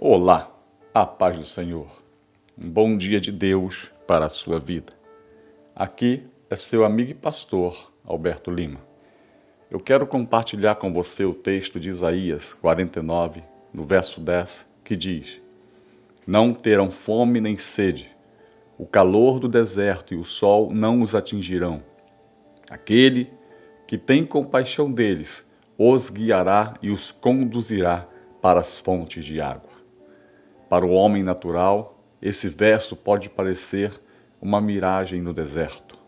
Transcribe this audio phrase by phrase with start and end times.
[0.00, 0.56] Olá,
[0.94, 1.88] a paz do Senhor.
[2.56, 4.92] Um bom dia de Deus para a sua vida.
[5.74, 8.78] Aqui é seu amigo e pastor Alberto Lima.
[9.68, 13.42] Eu quero compartilhar com você o texto de Isaías 49,
[13.74, 15.42] no verso 10, que diz:
[16.24, 18.08] Não terão fome nem sede,
[18.78, 21.82] o calor do deserto e o sol não os atingirão.
[22.70, 23.32] Aquele
[23.84, 25.44] que tem compaixão deles
[25.76, 28.06] os guiará e os conduzirá
[28.40, 29.77] para as fontes de água.
[30.68, 33.90] Para o homem natural, esse verso pode parecer
[34.38, 35.98] uma miragem no deserto,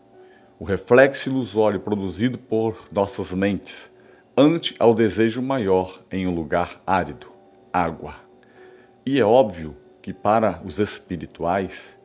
[0.59, 3.91] o reflexo ilusório produzido por nossas mentes
[4.37, 7.25] ante ao desejo maior em um lugar árido,
[7.73, 8.15] água.
[9.03, 11.97] E é óbvio que para os espirituais,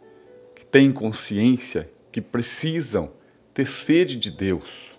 [0.55, 3.11] que têm consciência que precisam
[3.53, 4.99] ter sede de Deus,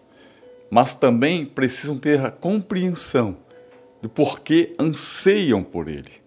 [0.69, 3.35] mas também precisam ter a compreensão
[3.99, 6.26] do porquê anseiam por Ele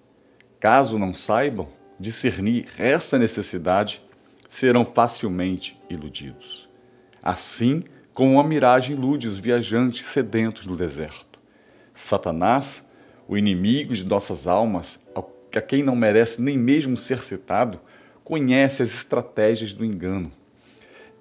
[0.60, 4.02] Caso não saibam discernir essa necessidade,
[4.46, 6.68] serão facilmente iludidos.
[7.22, 11.38] Assim como uma miragem ilude os viajantes sedentos no deserto.
[11.94, 12.86] Satanás,
[13.26, 17.80] o inimigo de nossas almas, a quem não merece nem mesmo ser citado,
[18.22, 20.30] conhece as estratégias do engano.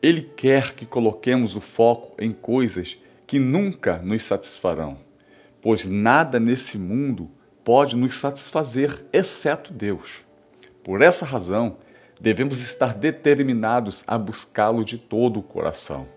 [0.02, 4.98] Ele quer que coloquemos o foco em coisas que nunca nos satisfarão,
[5.62, 7.32] pois nada nesse mundo
[7.64, 10.26] pode nos satisfazer, exceto Deus.
[10.84, 11.78] Por essa razão,
[12.20, 16.08] devemos estar determinados a buscá-lo de todo o coração.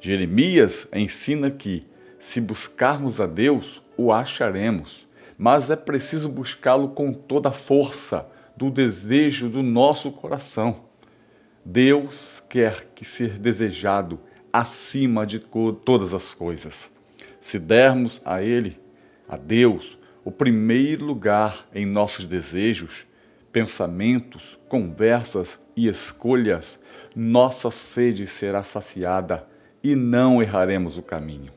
[0.00, 1.86] Jeremias ensina que,
[2.18, 8.70] se buscarmos a Deus, o acharemos, mas é preciso buscá-lo com toda a força do
[8.70, 10.84] desejo do nosso coração.
[11.64, 14.18] Deus quer que ser desejado
[14.52, 16.90] acima de todas as coisas.
[17.40, 18.78] Se dermos a Ele,
[19.28, 19.98] a Deus,
[20.30, 23.04] o primeiro lugar em nossos desejos,
[23.50, 26.78] pensamentos, conversas e escolhas,
[27.16, 29.44] nossa sede será saciada
[29.82, 31.52] e não erraremos o caminho.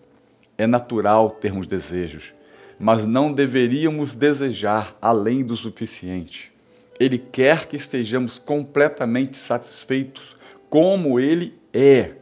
[0.58, 2.34] É natural termos desejos,
[2.80, 6.52] mas não deveríamos desejar além do suficiente.
[7.00, 10.36] Ele quer que estejamos completamente satisfeitos,
[10.68, 12.14] como Ele é.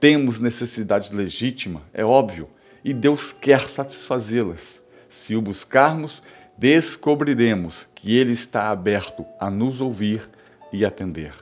[0.00, 2.48] Temos necessidades legítimas, é óbvio,
[2.82, 4.82] e Deus quer satisfazê-las.
[5.08, 6.22] Se o buscarmos,
[6.56, 10.28] descobriremos que ele está aberto a nos ouvir
[10.72, 11.32] e atender.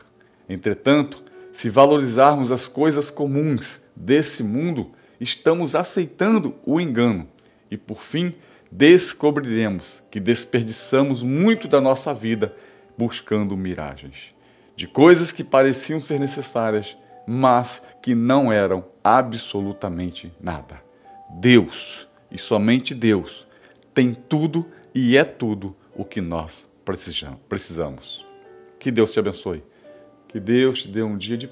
[0.48, 7.26] Entretanto, se valorizarmos as coisas comuns desse mundo, estamos aceitando o engano
[7.70, 8.34] e, por fim,
[8.70, 12.54] descobriremos que desperdiçamos muito da nossa vida
[12.96, 14.34] buscando miragens,
[14.76, 20.82] de coisas que pareciam ser necessárias, mas que não eram absolutamente nada.
[21.40, 23.45] Deus, e somente Deus,
[23.96, 28.26] tem tudo e é tudo o que nós precisamos.
[28.78, 29.64] Que Deus te abençoe.
[30.28, 31.48] Que Deus te dê um dia de